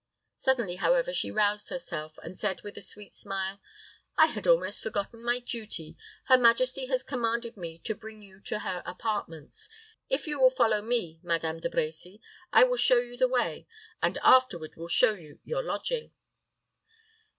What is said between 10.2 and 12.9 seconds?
you will follow me, Madame De Brecy, I will